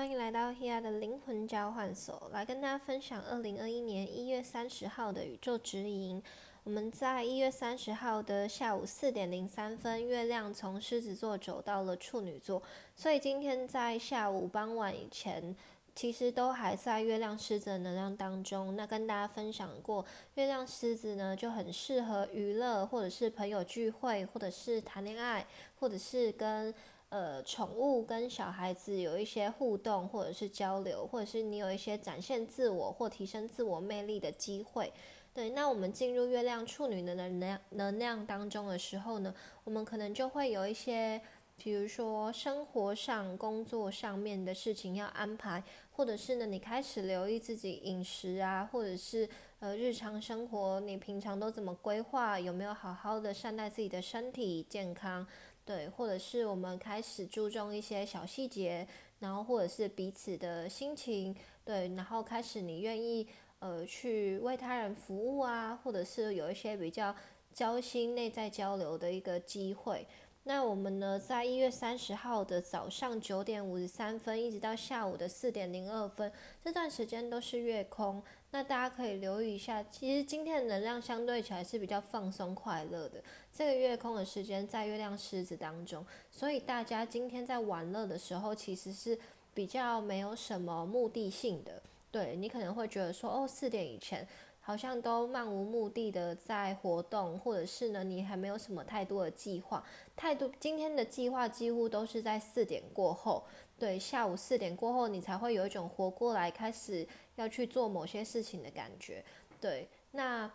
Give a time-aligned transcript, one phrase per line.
[0.00, 6.22] 欢迎来到 Hea 的灵魂交换所，来跟大家分享二零二一年一月三十号的宇宙指引。
[6.64, 12.62] 我们在一月三十号的下午四点零三分，月亮从狮子座走到了处女座，
[12.96, 15.54] 所以今天在下午傍晚以前，
[15.94, 18.74] 其实都还在月亮狮子的能量当中。
[18.74, 20.02] 那跟大家分享过，
[20.36, 25.46] 月亮狮子呢就很适合娱乐，或者是朋友聚会，或者是谈恋爱，
[25.78, 26.74] 或者是跟。
[27.10, 34.92] 呃，宠物跟小孩子有一些互动，或者是交流，或者是你有一些展现自我或提升自我魅力的机会。
[35.34, 41.20] 对，那我们进入月亮处女的能量能量当中的时候呢，我们可能就会有一些，
[41.56, 55.26] 比如说生活上、工作上面的事情要安排，或者是呢，你开始留意自己饮食啊，或者是呃日常生活，你平常都怎么规划，有没有好好的善待自己的身体健康。
[55.64, 58.86] 对，或者是我们开始注重一些小细节，
[59.20, 63.26] 然后或者是彼此的心情，对，然后开始你愿意
[63.60, 67.14] 呃去为他人服务啊，或者是有一些比较
[67.52, 70.06] 交心、内在交流的一个机会。
[70.44, 76.32] 那我们呢，在一月三十号的早上九点五十三分，一直到下午的四点零二分，
[76.64, 78.22] 这段时间都是月空。
[78.50, 83.22] 那大家可以留意一下，其实今天的能量相对起来是比较放松快乐的。
[83.52, 89.16] 这个月空的时间在月亮狮子当中，所以大家今天在玩乐的时候，其实是
[89.52, 91.82] 比较没有什么目的性的。
[92.10, 94.26] 对你可能会觉得说，哦，四点以前。
[94.70, 103.42] 好像都漫无目的的在活动，或者是呢，你还没有什么太多的计划，太多今天的计划几乎都是在四点过后，
[103.76, 107.04] 对，下午四点过后，你才会有一种活过来，开始
[107.34, 109.24] 要去做某些事情的感觉，
[109.60, 110.48] 对，那。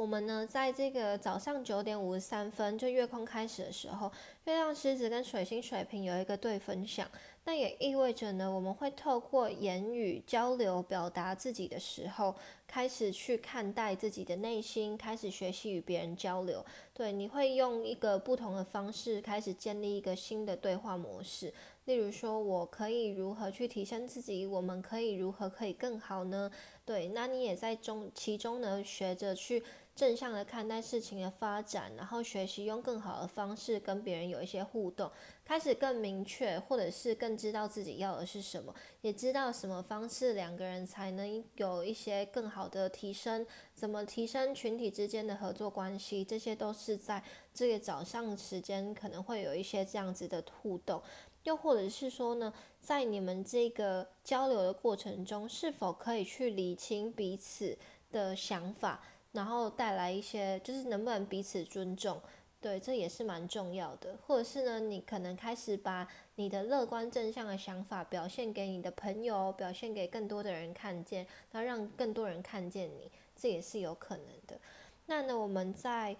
[0.00, 4.10] 我们呢，在这个早上九点五十三分，就月空开始的时候，
[4.44, 7.06] 月亮狮子跟水星水瓶有一个对分享，
[7.44, 12.34] 那也意味着呢，我们会透过言语交流表达自己的时候，
[12.66, 16.64] 开始去看待自己的内心，开始学习与别人交流。
[16.94, 21.52] 对，你会用一个不同的方式开始建立一个新的对话模式。
[21.84, 24.46] 例如说，我可以如何去提升自己？
[24.46, 26.50] 我们可以如何可以更好呢？
[26.86, 29.62] 对，那你也在中其中呢，学着去。
[29.94, 35.10] 正向的看待事情的发展，然后学习用更好的方式跟别人有一些互动，
[35.44, 47.22] 开始更明确，或者是更知道自己要的是什么，也知道什么方式两个人才能有一些更好的提升，怎么提升群体之间的合作关系，这些都是在
[47.52, 51.02] 这个早上时间可能会有一些这样子的互动，
[51.42, 57.76] 又或者是说呢，在你们这个交流的过程中，是否可以去理清彼此
[58.10, 59.02] 的想法？
[59.32, 62.20] 然后带来一些，就是能不能彼此尊重，
[62.60, 64.18] 对，这也是蛮重要的。
[64.26, 74.58] 或者是呢，你可能开始把你的乐观正向的想法表现给你的朋友，表现给更多的人看见，然后让更多人看见你，这也是有可能的。
[75.06, 76.16] 那呢，我们在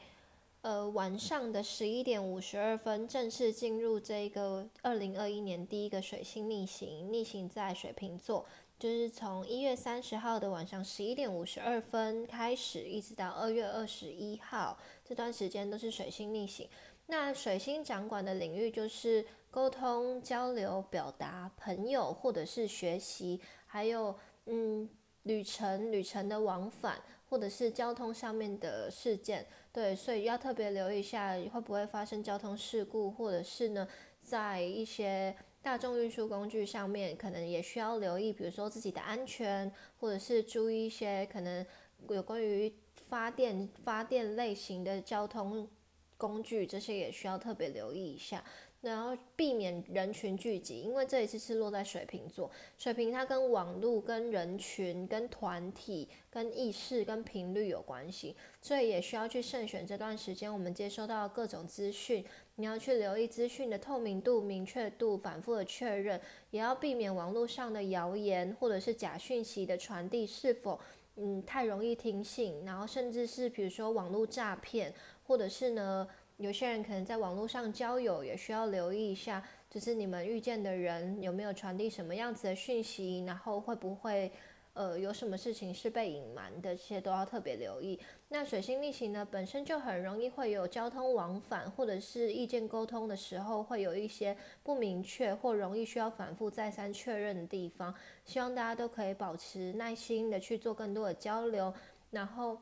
[0.63, 8.47] 呃晚上的十一点五十二分正式进入这个二零二一年第一个水星逆行，逆行在水瓶座。
[8.81, 16.67] 就是从一月三十号的晚上十一点五十二分开始，一直到二月二十一号这段时间都是水星逆行。
[17.05, 24.89] 那水星掌管的领域就是沟通、交流、表达、朋友或者是学习，还有嗯
[25.25, 29.47] 旅程、旅程的往返，或者是交通上面的事件。
[29.71, 33.87] 对，所以要特别留意一下会不会发生交通事故，或者是呢
[34.23, 35.37] 在一些。
[35.63, 41.65] 大众运输工具上面可能也需要留意，比如说自己的安全，或者是注意一些可能
[42.09, 42.73] 有关于
[43.09, 45.69] 发电发电类型的交通
[46.17, 48.43] 工具，这些也需要特别留意一下。
[48.81, 62.25] 然后避免人群聚集，因为这一次是落在水瓶座，水瓶它跟网络、跟人群、跟团体、跟意识、跟频率有关系，所以也需要去慎选这段时间我们接收到各种资讯，
[62.55, 66.19] 你要去留意资讯的透明度、明确度，反复的确认，
[66.51, 70.81] 也要避免网络上的谣言或者是假讯息的传递是否
[71.17, 74.95] 嗯太容易听信，然后甚至是比如说网络诈骗，
[75.27, 76.09] 或者是呢。
[76.41, 84.33] 有些人可能在网络上交友，也需要留意一下，就是你们遇见的人有没有传递什么样子的讯息，然后会不会，
[84.73, 88.01] 呃，有什么事情是被隐瞒的，这些都要特别留意。
[88.31, 97.95] 那水星逆行呢，本身就很容易会有交通往返或者是意见沟通的时候，会有一些不明确或容易需要反复再三确认的地方。
[98.25, 101.75] 希望大家都可以保持耐心的去做更多的交流，
[102.11, 102.57] 然后。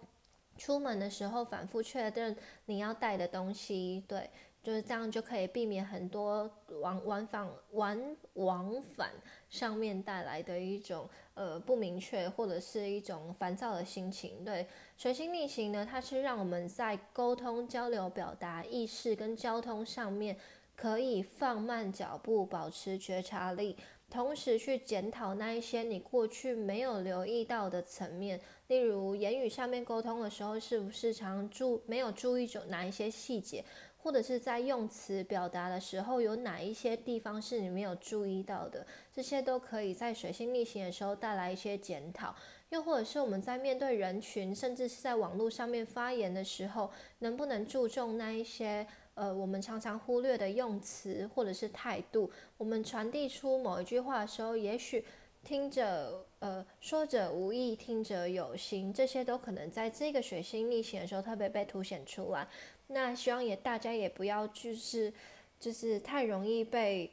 [0.58, 4.28] 出门的时候反复确认你要带的东西，对，
[4.62, 6.50] 就是这样就可以避免很多
[6.82, 9.10] 往往返往往返
[9.48, 14.44] 上面带来的一种呃不明确或者是一种烦躁的心情。
[14.44, 14.66] 对，
[14.96, 20.36] 水星逆行呢，它是让我们在沟通、交流、表达、意识跟交通上面
[20.76, 23.76] 可以放慢脚步，保持觉察力。
[24.10, 33.64] 同时去检讨那一些你过去没有留意到的层面，例如言语上面沟通的时候，是不是常注没有注意种哪一些细节，
[33.96, 42.34] 或者是在用词表达的时候，有哪一些地方是你没有注意到的，这些都可以在水星逆行的时候带来一些检讨。
[42.68, 46.90] 又或者是我们在面对人群，甚至是在网络上面发言的时候，
[47.20, 48.86] 能不能注重那一些？
[49.14, 55.04] 呃，我们常常忽略的用词或者是态度，我们传递出某一句话的时候，也许
[55.48, 62.46] 听着呃说者无意，听者有心，这些都可能在这个水星逆行的时候特别被凸显出来。
[62.88, 65.10] 那希望也大家也不要就是
[65.58, 67.10] 就是太容易被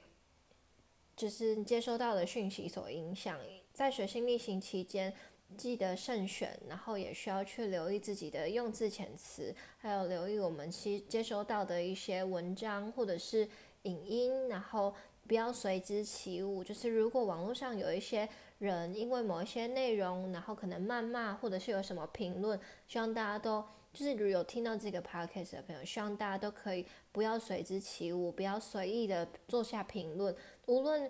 [1.16, 3.40] 就是接收到的讯息所影响，
[3.72, 5.14] 在水星逆行期间。
[5.56, 13.48] 记得慎选，然后也需要去留意自己的用字遣词，还有留意我们其接收到的一些文章或者是
[13.84, 14.94] 影音，然后
[15.27, 16.63] 不要随之起舞。
[16.63, 18.27] 就是如果网络上有一些
[18.60, 23.63] 人因为某一些内容，然后可能谩骂或者是有什么评论，希望大家都
[23.94, 30.36] 就是如有听到这个 podcast 的朋友，希望大家都可以不要随之起舞，不要随意的做下评论。
[30.66, 31.10] 无论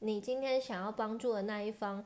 [0.00, 2.04] 你今天想要帮助的那一方。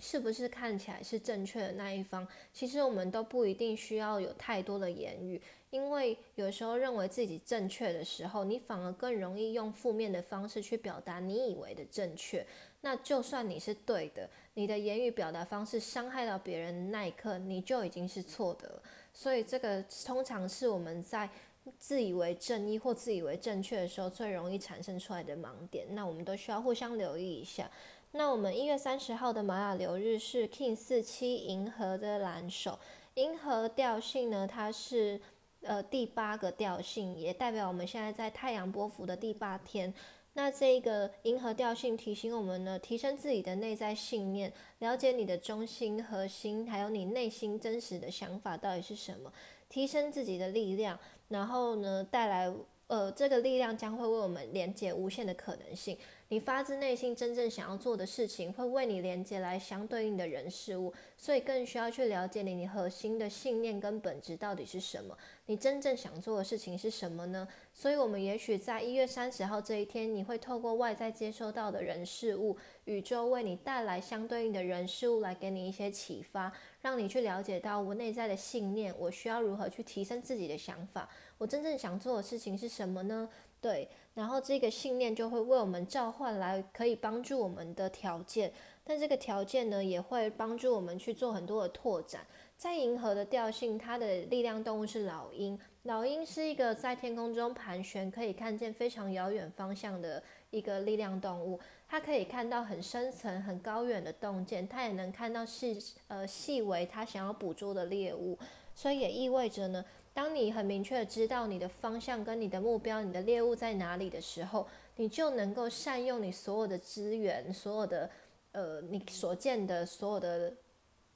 [0.00, 2.24] 是不是看起来是正确的那一方？
[2.52, 12.46] 其实我们都不一定需要有太多的言语，因为有时候认为自己正确的时候，你反而更容易用负面的方式去表达你以为的正确。
[12.80, 18.82] 那就算你是对的，你的言语表达方式伤害到别人那一刻，你就已经是错的了。
[19.12, 21.28] 所以这个通常是我们在
[21.76, 25.86] 自以为正义或自以为正确的时候最容易产生出来的盲点。
[25.90, 27.70] 那我们都需要互相留意一下。
[28.12, 32.78] 那我们一月三十号的玛雅流日是 King 四七银河的蓝手，
[33.14, 35.20] 银河调性呢，它是
[35.62, 39.92] 呃第八个调性，也代表我们现在在太阳波幅的第八天。
[40.34, 49.32] 那这个银河调性提醒我们呢，提升自己的内在信念，了解你的中心核心，还有你内心真实的想法到底是什么，
[49.68, 50.96] 提升自己的力量，
[51.26, 52.54] 然后呢带来
[52.86, 55.98] 呃这个力量将会为我们连接无限的可能性。
[56.28, 65.18] 你发自内心真正想要做的事情，会为你连接来相对应的人事物，所以更需要去了解你你核心的信念跟本质到底是什么。
[65.46, 67.46] 你真正想做的事情是什么呢？
[67.74, 83.28] 所以，我们也许在一月三十号这一天，你会透过外在接收到的人事物，宇宙为你带来相对应的人事物，来给你一些启发，让你去了解到我内在的信念，我需要如何去提升自己的想法，我真正想做的事情是什么呢？
[83.60, 83.88] 对。
[84.14, 88.52] 然后这个信念就会为我们召唤来可以帮助我们的条件，
[88.88, 92.22] 但这个条件呢也会帮助我们去做很多的拓展。
[92.56, 95.58] 在银河的调性，它的力量动物是老鹰。
[95.82, 101.60] 老鹰是一个在天空中盘旋，可以看见非常遥远方向的一个力量动物。
[101.86, 108.38] 它可以看到很深层、很高远的洞见，它也能看到细呃细微它想要捕捉的猎物。
[108.74, 109.84] 所以也意味着呢。
[110.14, 118.10] 当你很明确的知道你的方向跟你的目标、你的猎物在哪里的时候，你就能够善用你所有的资源、所有的
[118.52, 120.54] 呃你所见的所有的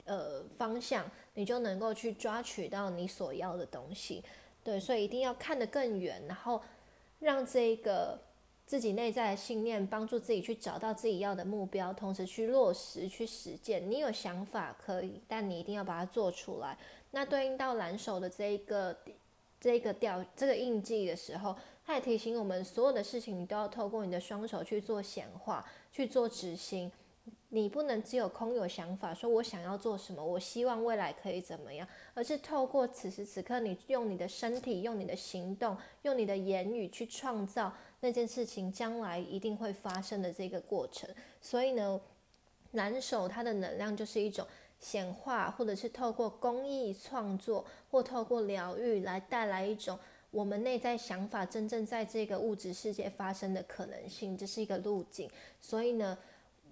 [0.05, 4.23] 呃方向，你就能够去抓取到你所要的东西。
[4.63, 6.61] 对，所以一定要看得更远，然后
[7.19, 8.17] 让这个
[8.65, 13.91] 自己内在的信念帮助自己去找到自己要的目标，同时去落实、去实践。
[13.91, 16.77] 你有想法可以，但你一定要把它做出来。
[17.11, 18.97] 那对应到蓝手的这一个
[19.59, 21.53] 这个调这个印记的时候，
[21.85, 26.89] 它也提醒我们，所有的事情你都要透过你的双手去做显化，去做执行。
[27.55, 41.07] 你不能只有空有想法，说我想要做什么，我希望未来可以怎么样，而是透过此时此刻，你用你的身体、用你的行动、用你的言语去创造那件事情将来一定会发生的这个过程。
[41.39, 42.01] 所以呢，
[42.71, 44.45] 蓝手它的能量就是一种。
[44.79, 49.97] 显化，或者是透过公益创作，或透过疗愈来带来一种
[50.29, 55.29] 我们内在想法真正在这个物质世界发生的可能性，这是一个路径。
[55.61, 56.17] 所以呢，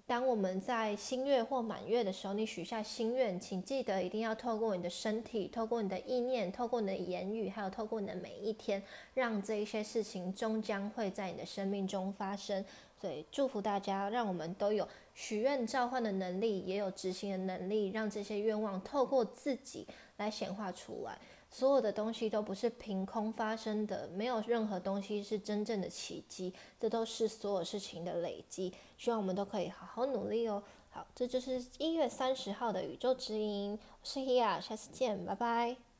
[0.04, 8.82] 当我们在新月或满月的时候，你许下心愿，请记得一定要透过你的身体，透过你的意念，透过你的言语，还有透过你的每一天，
[9.14, 12.64] 让这一些事情终将会在你的生命中发生。
[13.00, 14.86] 所以祝福大家，让我们都有。
[15.14, 19.86] 许愿召唤的能力，也有执行的能力，让这些愿望透过自己
[20.18, 21.18] 来显化出来。
[21.54, 28.72] 所有的东西都不是凭空发生的，没有任何东西是真正的奇迹，这都是所有事情的累积。
[28.96, 30.62] 希望我们都可以好好努力哦。
[30.88, 35.91] 好，这就是一月三十号的宇宙之音，我是 Hia，下次见，拜拜。